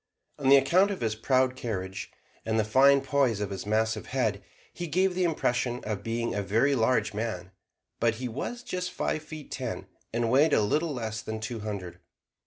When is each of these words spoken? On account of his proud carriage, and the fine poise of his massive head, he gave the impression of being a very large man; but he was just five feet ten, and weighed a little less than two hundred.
On 0.39 0.51
account 0.51 0.89
of 0.89 1.01
his 1.01 1.13
proud 1.13 1.55
carriage, 1.55 2.11
and 2.43 2.59
the 2.59 2.63
fine 2.63 3.01
poise 3.01 3.39
of 3.39 3.51
his 3.51 3.67
massive 3.67 4.07
head, 4.07 4.43
he 4.73 4.87
gave 4.87 5.13
the 5.13 5.23
impression 5.23 5.79
of 5.83 6.01
being 6.01 6.33
a 6.33 6.41
very 6.41 6.73
large 6.73 7.13
man; 7.13 7.51
but 7.99 8.15
he 8.15 8.27
was 8.27 8.63
just 8.63 8.89
five 8.91 9.21
feet 9.21 9.51
ten, 9.51 9.85
and 10.11 10.31
weighed 10.31 10.53
a 10.53 10.61
little 10.63 10.91
less 10.91 11.21
than 11.21 11.39
two 11.39 11.59
hundred. 11.59 11.99